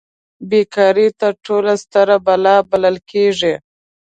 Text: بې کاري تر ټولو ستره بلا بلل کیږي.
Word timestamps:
بې 0.49 0.61
کاري 0.75 1.07
تر 1.21 1.33
ټولو 1.45 1.71
ستره 1.83 2.15
بلا 2.25 2.55
بلل 2.69 2.97
کیږي. 3.11 3.53